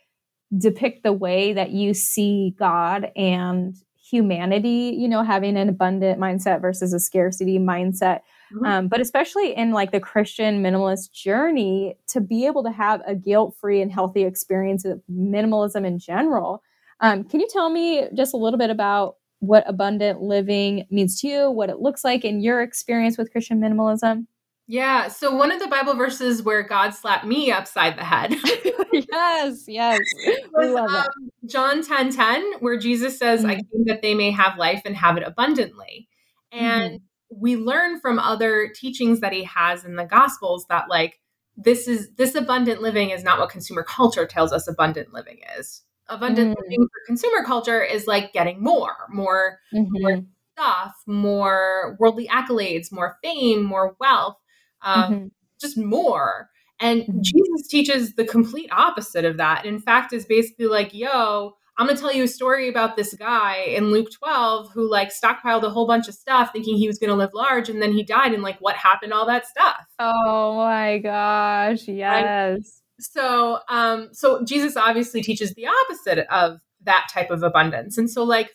[0.58, 3.74] depict the way that you see God and
[4.10, 8.22] humanity, you know, having an abundant mindset versus a scarcity mindset.
[8.54, 8.66] Mm-hmm.
[8.66, 13.16] Um, but especially in like the Christian minimalist journey, to be able to have a
[13.16, 16.64] guilt free and healthy experience of minimalism in general.
[17.02, 21.28] Um, can you tell me just a little bit about what abundant living means to
[21.28, 24.26] you, what it looks like in your experience with Christian minimalism?
[24.72, 25.08] Yeah.
[25.08, 28.36] So one of the Bible verses where God slapped me upside the head.
[28.94, 30.00] yes, yes.
[30.54, 33.50] was, um, John 10 10, where Jesus says, mm-hmm.
[33.50, 36.08] I came that they may have life and have it abundantly.
[36.52, 37.42] And mm-hmm.
[37.42, 41.20] we learn from other teachings that he has in the gospels that like
[41.58, 45.82] this is this abundant living is not what consumer culture tells us abundant living is.
[46.10, 46.62] Abundant mm-hmm.
[46.62, 50.26] living for consumer culture is like getting more, more, more mm-hmm.
[50.56, 54.38] stuff, more worldly accolades, more fame, more wealth
[54.82, 55.28] um, mm-hmm.
[55.60, 56.50] just more.
[56.80, 57.20] And mm-hmm.
[57.22, 59.66] Jesus teaches the complete opposite of that.
[59.66, 63.60] In fact, is basically like, yo, I'm gonna tell you a story about this guy
[63.60, 67.16] in Luke 12 who like stockpiled a whole bunch of stuff thinking he was gonna
[67.16, 69.86] live large and then he died and like what happened all that stuff.
[69.98, 72.82] Oh my gosh, yes.
[73.00, 77.98] so um so Jesus obviously teaches the opposite of that type of abundance.
[77.98, 78.52] And so like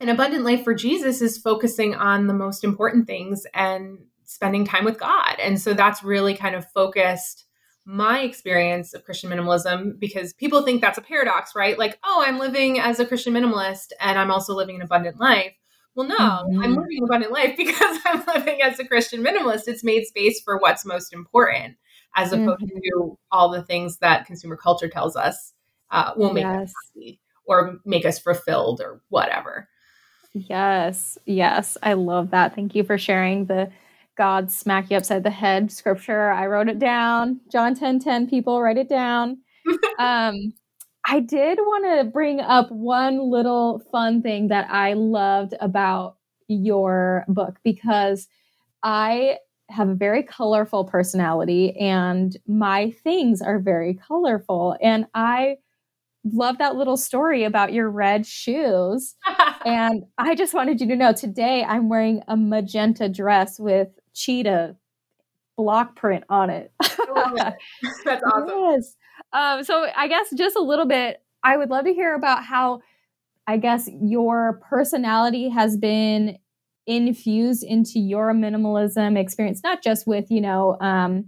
[0.00, 4.84] an abundant life for Jesus is focusing on the most important things and spending time
[4.84, 5.36] with God.
[5.40, 7.46] And so that's really kind of focused
[7.86, 11.78] my experience of Christian minimalism because people think that's a paradox, right?
[11.78, 15.54] Like, oh, I'm living as a Christian minimalist and I'm also living an abundant life.
[15.94, 16.60] Well, no, mm-hmm.
[16.62, 19.62] I'm living an abundant life because I'm living as a Christian minimalist.
[19.66, 21.76] It's made space for what's most important
[22.14, 22.78] as opposed mm-hmm.
[22.78, 25.54] to all the things that consumer culture tells us
[25.90, 26.64] uh, will make yes.
[26.64, 29.70] us happy or make us fulfilled or whatever.
[30.34, 31.78] Yes, yes.
[31.82, 32.54] I love that.
[32.54, 33.70] Thank you for sharing the
[34.18, 36.30] God smack you upside the head scripture.
[36.30, 37.40] I wrote it down.
[37.50, 39.38] John 10 10 people, write it down.
[39.98, 40.52] um,
[41.06, 46.16] I did want to bring up one little fun thing that I loved about
[46.48, 48.26] your book because
[48.82, 49.38] I
[49.70, 54.76] have a very colorful personality and my things are very colorful.
[54.82, 55.56] And I
[56.24, 59.14] love that little story about your red shoes.
[59.64, 64.76] and I just wanted you to know today I'm wearing a magenta dress with cheetah
[65.56, 66.72] block print on it.
[66.80, 68.48] That's awesome.
[68.48, 68.96] Yes.
[69.32, 72.80] Um, so I guess just a little bit, I would love to hear about how
[73.46, 76.38] I guess your personality has been
[76.86, 81.26] infused into your minimalism experience, not just with, you know, um,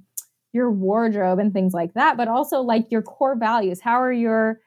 [0.53, 3.81] your wardrobe and things like that, but also like your core values.
[3.81, 4.61] How are your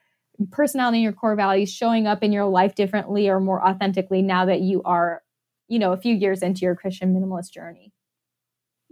[0.50, 4.44] personality and your core values showing up in your life differently or more authentically now
[4.46, 5.22] that you are,
[5.68, 7.93] you know, a few years into your Christian minimalist journey?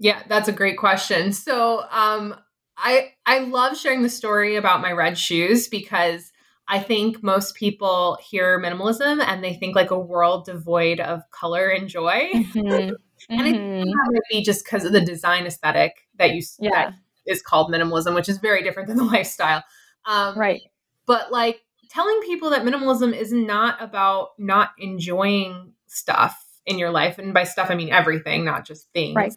[0.02, 1.32] Yeah, that's a great question.
[1.32, 2.34] So, um,
[2.76, 6.32] I I love sharing the story about my red shoes because
[6.66, 11.68] I think most people hear minimalism and they think like a world devoid of color
[11.68, 12.30] and joy.
[12.34, 12.66] Mm-hmm.
[12.72, 12.96] and.
[13.30, 13.84] I think mm-hmm.
[13.84, 16.70] that might be just because of the design aesthetic that you yeah.
[16.70, 19.62] that is called minimalism, which is very different than the lifestyle.
[20.06, 20.60] Um, right.
[21.06, 26.36] But like telling people that minimalism is not about not enjoying stuff
[26.66, 29.14] in your life, and by stuff I mean everything, not just things.
[29.14, 29.32] Right.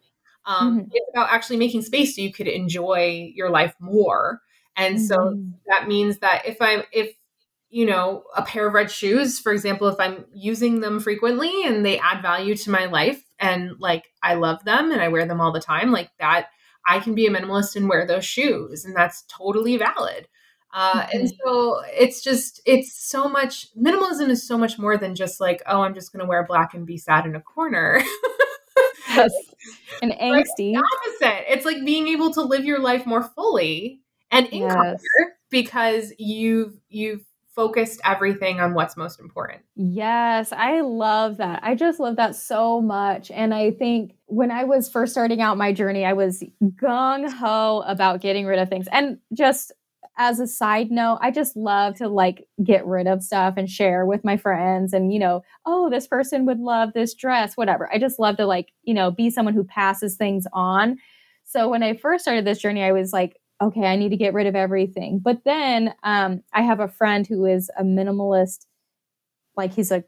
[0.46, 0.88] Um, mm-hmm.
[0.92, 4.42] It's about actually making space so you could enjoy your life more.
[4.78, 5.06] And mm-hmm.
[5.06, 7.14] so that means that if I'm if
[7.70, 11.86] you know a pair of red shoes, for example, if I'm using them frequently and
[11.86, 15.42] they add value to my life, and like I love them and I wear them
[15.42, 16.48] all the time, like that
[16.86, 20.28] I can be a minimalist and wear those shoes, and that's totally valid.
[20.76, 21.18] Uh, mm-hmm.
[21.18, 25.64] And so it's just, it's so much, minimalism is so much more than just like,
[25.68, 28.02] oh, I'm just going to wear black and be sad in a corner.
[29.10, 29.32] yes.
[30.02, 30.74] And angsty.
[30.74, 31.52] Like opposite.
[31.52, 34.02] It's like being able to live your life more fully
[34.32, 35.02] and in yes.
[35.50, 37.26] because you've, you've
[37.56, 39.62] focused everything on what's most important.
[39.76, 41.62] Yes, I love that.
[41.64, 43.32] I just love that so much.
[43.32, 47.84] And I think when I was first starting out my journey, I was gung ho
[47.88, 49.72] about getting rid of things and just
[50.18, 54.06] as a side note, I just love to like get rid of stuff and share
[54.06, 57.92] with my friends and, you know, oh, this person would love this dress, whatever.
[57.94, 60.98] I just love to like, you know, be someone who passes things on.
[61.44, 64.34] So when I first started this journey, I was like, okay, I need to get
[64.34, 65.20] rid of everything.
[65.20, 68.66] But then um, I have a friend who is a minimalist,
[69.58, 70.04] like he's a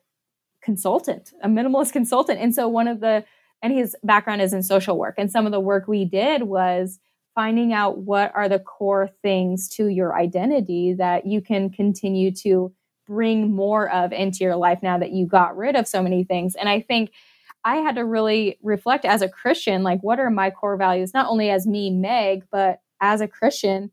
[0.62, 2.40] consultant, a minimalist consultant.
[2.40, 3.26] And so one of the,
[3.62, 5.16] and his background is in social work.
[5.18, 7.00] And some of the work we did was,
[7.38, 12.74] finding out what are the core things to your identity that you can continue to
[13.06, 16.56] bring more of into your life now that you got rid of so many things.
[16.56, 17.12] And I think
[17.64, 21.28] I had to really reflect as a Christian, like, what are my core values, not
[21.30, 23.92] only as me, Meg, but as a Christian,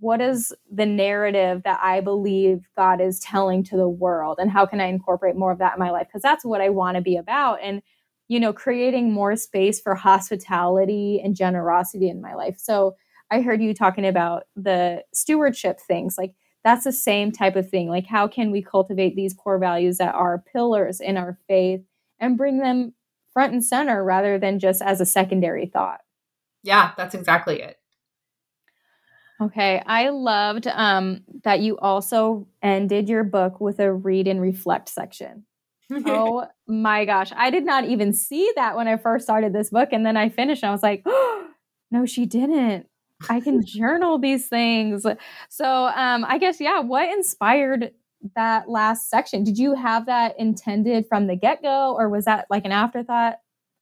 [0.00, 4.38] what is the narrative that I believe God is telling to the world?
[4.40, 6.08] And how can I incorporate more of that in my life?
[6.08, 7.60] Because that's what I want to be about.
[7.62, 7.82] And
[8.28, 12.56] you know, creating more space for hospitality and generosity in my life.
[12.58, 12.96] So
[13.30, 16.16] I heard you talking about the stewardship things.
[16.16, 16.34] Like
[16.64, 17.88] that's the same type of thing.
[17.88, 21.82] Like, how can we cultivate these core values that are pillars in our faith
[22.18, 22.94] and bring them
[23.32, 26.00] front and center rather than just as a secondary thought?
[26.62, 27.78] Yeah, that's exactly it.
[29.42, 34.88] Okay, I loved um, that you also ended your book with a read and reflect
[34.88, 35.44] section
[35.92, 37.32] oh my gosh.
[37.36, 39.90] I did not even see that when I first started this book.
[39.92, 41.48] And then I finished and I was like, oh,
[41.90, 42.86] no, she didn't.
[43.28, 45.06] I can journal these things.
[45.48, 47.92] So um, I guess, yeah, what inspired
[48.36, 49.44] that last section?
[49.44, 53.36] Did you have that intended from the get go or was that like an afterthought?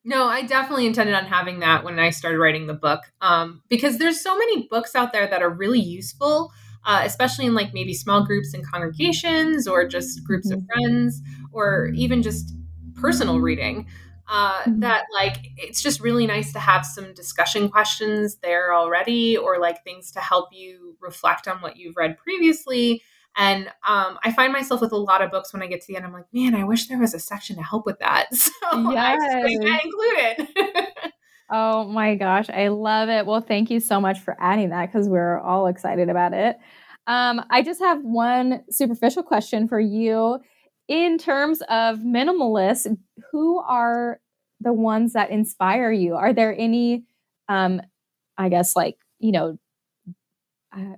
[0.05, 3.99] No, I definitely intended on having that when I started writing the book um, because
[3.99, 6.51] there's so many books out there that are really useful
[6.85, 10.83] uh, especially in like maybe small groups and congregations or just groups of mm-hmm.
[10.85, 11.21] friends
[11.53, 12.55] or even just
[12.95, 13.87] personal reading.
[14.29, 14.81] Uh, mm-hmm.
[14.81, 19.83] that like it's just really nice to have some discussion questions there already or like
[19.83, 23.03] things to help you reflect on what you've read previously
[23.37, 25.97] and um, I find myself with a lot of books when I get to the
[25.97, 28.29] end, I'm like, man, I wish there was a section to help with that.
[28.73, 29.21] So yes.
[29.23, 30.89] I just that included.
[31.53, 33.27] Oh my gosh, I love it.
[33.27, 36.57] Well, thank you so much for adding that because we're all excited about it.
[37.07, 40.41] Um, I just have one superficial question for you.
[40.89, 42.87] In terms of minimalists,
[43.31, 44.21] who are
[44.61, 46.15] the ones that inspire you?
[46.17, 47.05] Are there any,
[47.49, 47.83] um,
[48.39, 49.59] I guess, like, you know,
[50.77, 50.97] uh,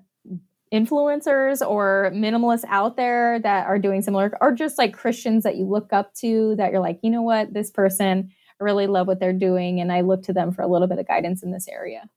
[0.72, 5.64] influencers or minimalists out there that are doing similar, or just like Christians that you
[5.66, 9.32] look up to that you're like, you know what, this person really love what they're
[9.32, 12.08] doing and I look to them for a little bit of guidance in this area.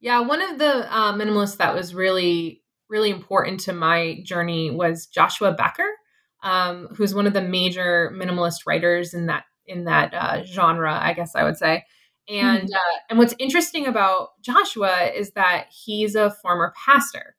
[0.00, 5.06] Yeah, one of the uh, minimalists that was really, really important to my journey was
[5.06, 5.88] Joshua Becker,
[6.42, 11.12] um, who's one of the major minimalist writers in that in that uh, genre, I
[11.12, 11.84] guess I would say.
[12.28, 12.74] And mm-hmm.
[12.74, 17.36] uh, and what's interesting about Joshua is that he's a former pastor,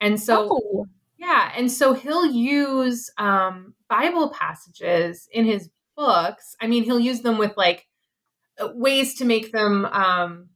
[0.00, 0.86] and so oh.
[1.18, 7.20] yeah, and so he'll use um, Bible passages in his books, I mean, he'll use
[7.20, 7.86] them with like
[8.58, 10.48] uh, ways to make them um,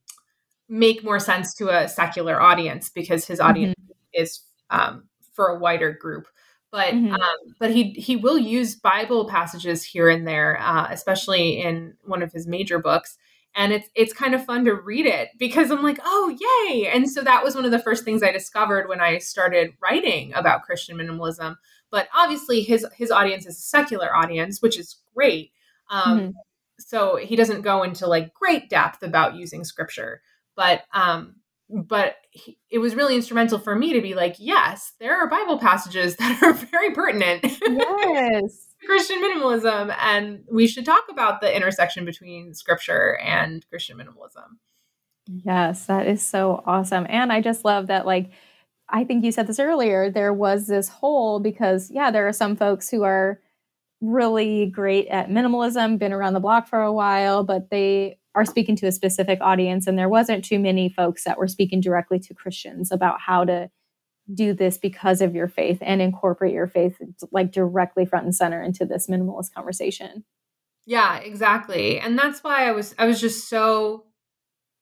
[0.71, 4.23] make more sense to a secular audience because his audience mm-hmm.
[4.23, 5.05] is um,
[5.35, 6.27] for a wider group.
[6.73, 7.13] But mm-hmm.
[7.13, 12.23] um, but he he will use Bible passages here and there, uh, especially in one
[12.23, 13.19] of his major books,
[13.55, 16.89] and it's it's kind of fun to read it because I'm like, oh yay!
[16.89, 20.33] And so that was one of the first things I discovered when I started writing
[20.33, 21.57] about Christian minimalism
[21.95, 25.53] but obviously, his his audience is a secular audience, which is great.
[25.89, 26.31] Um, mm-hmm.
[26.81, 30.21] So he doesn't go into like great depth about using scripture,
[30.57, 31.37] but um,
[31.71, 35.57] but he, it was really instrumental for me to be like, yes, there are Bible
[35.57, 37.45] passages that are very pertinent.
[37.45, 38.75] Yes.
[38.85, 44.59] Christian minimalism, and we should talk about the intersection between scripture and Christian minimalism.
[45.29, 47.07] Yes, that is so awesome.
[47.09, 48.33] And I just love that, like,
[48.89, 52.57] I think you said this earlier, there was this hole because, yeah, there are some
[52.57, 53.41] folks who are
[54.01, 58.77] really great at minimalism, been around the block for a while, but they are speaking
[58.77, 59.87] to a specific audience.
[59.87, 63.71] And there wasn't too many folks that were speaking directly to Christians about how to
[64.33, 66.97] do this because of your faith and incorporate your faith
[67.31, 70.25] like directly front and center into this minimalist conversation.
[70.87, 71.99] Yeah, exactly.
[71.99, 74.05] And that's why I was I was just so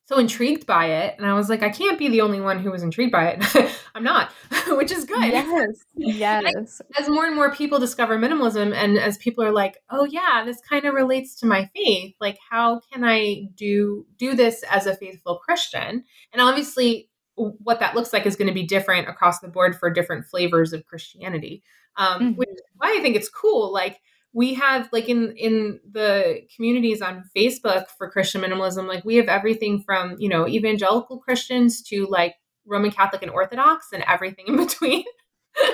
[0.04, 2.70] so intrigued by it and I was like I can't be the only one who
[2.70, 3.70] was intrigued by it.
[3.94, 4.32] I'm not,
[4.68, 5.24] which is good.
[5.24, 5.78] Yes.
[5.94, 6.82] Yes.
[6.98, 10.60] as more and more people discover minimalism and as people are like, "Oh yeah, this
[10.60, 12.14] kind of relates to my faith.
[12.20, 17.94] Like how can I do do this as a faithful Christian?" And obviously what that
[17.94, 21.62] looks like is going to be different across the board for different flavors of Christianity.
[21.96, 22.30] Um, mm-hmm.
[22.32, 23.72] Which is why I think it's cool.
[23.72, 24.00] Like
[24.32, 29.28] we have like in in the communities on Facebook for Christian minimalism, like we have
[29.28, 34.56] everything from you know evangelical Christians to like Roman Catholic and Orthodox and everything in
[34.66, 35.04] between.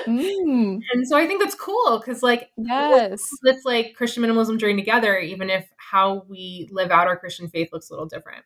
[0.05, 0.79] mm.
[0.91, 5.17] And so I think that's cool because like yes, it's like Christian minimalism journey together,
[5.17, 8.43] even if how we live out our Christian faith looks a little different.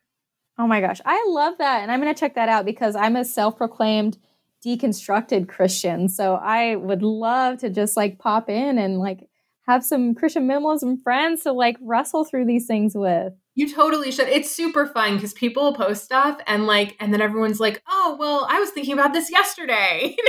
[0.59, 1.81] Oh my gosh, I love that.
[1.81, 4.17] And I'm going to check that out because I'm a self proclaimed
[4.63, 6.07] deconstructed Christian.
[6.07, 9.27] So I would love to just like pop in and like
[9.65, 13.33] have some Christian minimalism friends to like wrestle through these things with.
[13.55, 14.27] You totally should.
[14.27, 18.47] It's super fun because people post stuff and like, and then everyone's like, "Oh, well,
[18.49, 20.15] I was thinking about this yesterday."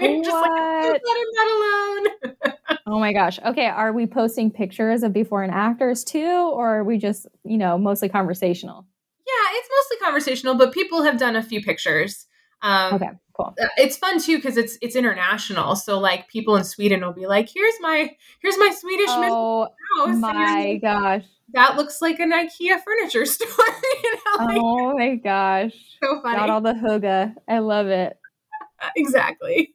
[0.00, 2.56] You know, just like, I'm not alone.
[2.86, 3.38] oh my gosh.
[3.44, 7.56] Okay, are we posting pictures of before and afters too, or are we just, you
[7.56, 8.86] know, mostly conversational?
[9.26, 12.26] Yeah, it's mostly conversational, but people have done a few pictures.
[12.62, 13.54] Um, okay, cool.
[13.60, 15.76] Uh, it's fun too because it's it's international.
[15.76, 20.16] So like people in Sweden will be like, "Here's my here's my Swedish oh, house."
[20.16, 23.48] my gosh, that looks like an IKEA furniture store.
[24.02, 26.38] you know, like, oh my gosh, so funny.
[26.38, 27.34] Got all the hygge.
[27.48, 28.18] I love it.
[28.96, 29.74] exactly.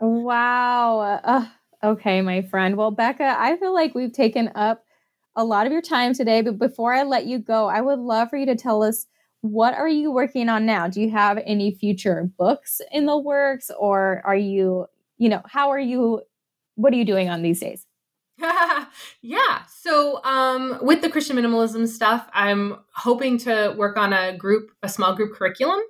[0.00, 1.00] Wow.
[1.00, 1.46] Uh,
[1.84, 2.76] okay, my friend.
[2.76, 4.84] Well, Becca, I feel like we've taken up
[5.36, 6.42] a lot of your time today.
[6.42, 9.06] But before I let you go, I would love for you to tell us
[9.42, 10.88] what are you working on now?
[10.88, 14.86] Do you have any future books in the works or are you,
[15.18, 16.22] you know, how are you
[16.76, 17.86] what are you doing on these days?
[19.22, 19.62] yeah.
[19.68, 24.88] So, um, with the Christian minimalism stuff, I'm hoping to work on a group, a
[24.88, 25.80] small group curriculum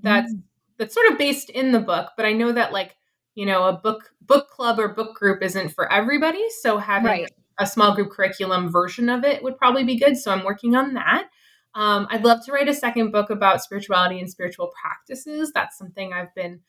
[0.00, 0.42] that's mm.
[0.78, 2.96] that's sort of based in the book, but I know that like,
[3.34, 6.44] you know, a book book club or book group isn't for everybody.
[6.62, 10.16] So having right a small group curriculum version of it would probably be good.
[10.16, 11.28] So I'm working on that.
[11.76, 15.52] Um, I'd love to write a second book about spirituality and spiritual practices.
[15.52, 16.60] That's something I've been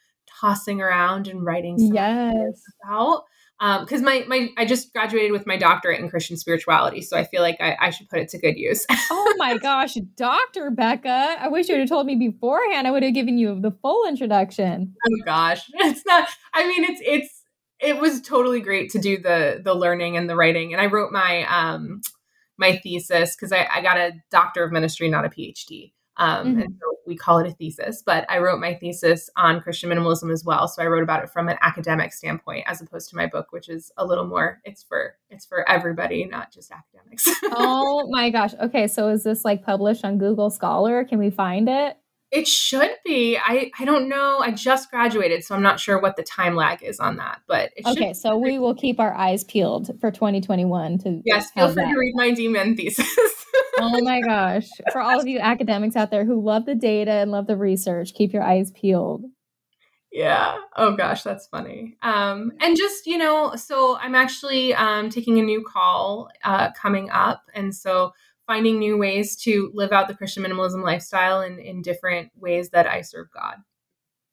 [0.42, 2.62] tossing around and writing yes.
[2.84, 3.24] about.
[3.60, 7.24] Because um, my my I just graduated with my doctorate in Christian spirituality, so I
[7.24, 8.86] feel like I, I should put it to good use.
[9.10, 11.38] oh my gosh, Doctor Becca!
[11.40, 12.86] I wish you would have told me beforehand.
[12.86, 14.94] I would have given you the full introduction.
[15.08, 16.30] Oh gosh, it's not.
[16.54, 17.44] I mean, it's it's
[17.80, 20.74] it was totally great to do the the learning and the writing.
[20.74, 22.02] And I wrote my um
[22.58, 25.94] my thesis because I, I got a doctor of ministry, not a PhD.
[26.20, 26.62] Um, mm-hmm.
[26.62, 30.32] and so we call it a thesis, but I wrote my thesis on Christian minimalism
[30.32, 30.68] as well.
[30.68, 33.70] So I wrote about it from an academic standpoint, as opposed to my book, which
[33.70, 34.60] is a little more.
[34.66, 37.28] It's for it's for everybody, not just academics.
[37.56, 38.54] oh my gosh!
[38.60, 41.06] Okay, so is this like published on Google Scholar?
[41.06, 41.98] Can we find it?
[42.30, 43.38] It should be.
[43.38, 44.40] I, I don't know.
[44.40, 47.42] I just graduated, so I'm not sure what the time lag is on that.
[47.48, 51.52] But okay, so we will keep our eyes peeled for 2021 to yes.
[51.52, 51.92] Feel free that.
[51.92, 53.08] to read my DMin thesis.
[53.80, 54.68] oh my gosh!
[54.92, 58.14] For all of you academics out there who love the data and love the research,
[58.14, 59.24] keep your eyes peeled.
[60.12, 60.58] Yeah.
[60.76, 61.96] Oh gosh, that's funny.
[62.02, 67.10] Um, and just you know, so I'm actually um, taking a new call uh, coming
[67.10, 68.14] up, and so
[68.48, 72.88] finding new ways to live out the Christian minimalism lifestyle in, in different ways that
[72.88, 73.58] I serve God.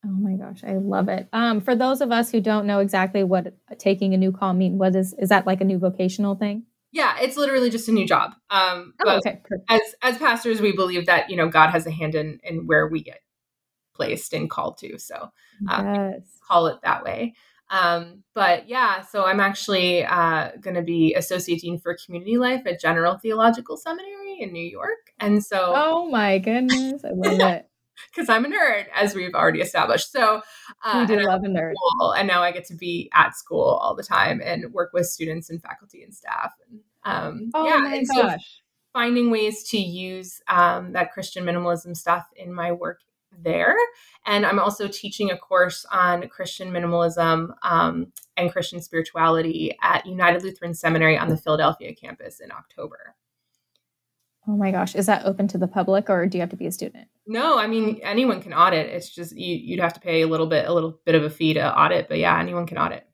[0.07, 1.29] Oh my gosh, I love it.
[1.33, 4.79] Um, for those of us who don't know exactly what taking a new call means,
[4.79, 6.65] what is is that like a new vocational thing?
[6.93, 8.35] Yeah, it's literally just a new job.
[8.51, 9.41] Um, oh, okay.
[9.43, 9.65] Perfect.
[9.69, 12.87] As as pastors, we believe that you know God has a hand in in where
[12.87, 13.21] we get
[13.95, 14.99] placed and called to.
[14.99, 15.31] So
[15.69, 16.21] um, yes.
[16.47, 17.35] call it that way.
[17.71, 22.63] Um, but yeah, so I'm actually uh, going to be associate dean for community life
[22.67, 27.69] at General Theological Seminary in New York, and so oh my goodness, I love it
[28.15, 30.13] because I'm a nerd, as we've already established.
[30.13, 30.43] So
[30.85, 33.79] uh, we do love a nerd, school, and now I get to be at school
[33.83, 36.53] all the time and work with students and faculty and staff.
[36.69, 38.07] And um, oh yeah, my gosh.
[38.15, 38.37] So
[38.93, 43.01] finding ways to use um, that Christian minimalism stuff in my work
[43.43, 43.77] there.
[44.27, 50.43] And I'm also teaching a course on Christian minimalism um, and Christian spirituality at United
[50.43, 53.15] Lutheran Seminary on the Philadelphia campus in October.
[54.47, 56.67] Oh my gosh, is that open to the public or do you have to be
[56.67, 57.09] a student?
[57.27, 58.89] No, I mean anyone can audit.
[58.89, 61.31] It's just you, would have to pay a little bit, a little bit of a
[61.31, 63.07] fee to audit, but yeah, anyone can audit.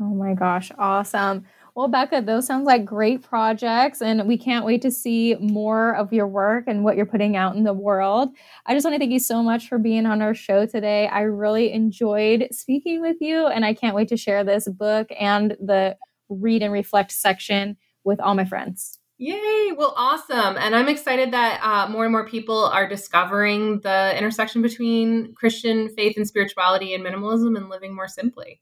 [0.00, 1.44] Oh my gosh, awesome.
[1.74, 6.12] Well, Becca, those sounds like great projects, and we can't wait to see more of
[6.12, 8.28] your work and what you're putting out in the world.
[8.66, 11.06] I just want to thank you so much for being on our show today.
[11.06, 15.56] I really enjoyed speaking with you, and I can't wait to share this book and
[15.60, 15.96] the
[16.28, 18.98] read and reflect section with all my friends.
[19.16, 19.72] Yay!
[19.74, 20.56] Well, awesome.
[20.58, 25.88] And I'm excited that uh, more and more people are discovering the intersection between Christian
[25.90, 28.60] faith and spirituality and minimalism and living more simply.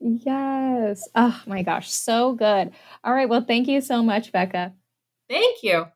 [0.00, 1.08] Yes.
[1.14, 2.72] Oh my gosh, so good.
[3.02, 3.28] All right.
[3.28, 4.74] Well, thank you so much, Becca.
[5.28, 5.86] Thank you.